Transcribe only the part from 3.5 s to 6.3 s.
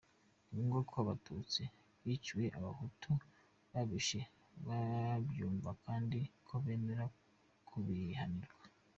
babishe babyumva kandi